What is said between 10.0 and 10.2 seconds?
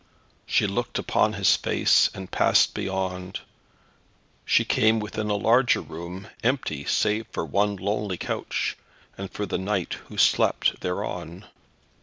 who